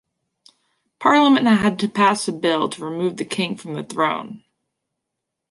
[0.97, 4.43] Parliament had to pass a bill to remove the king from the throne.